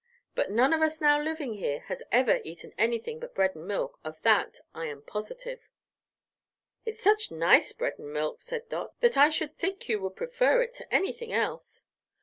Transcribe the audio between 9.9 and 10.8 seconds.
would prefer it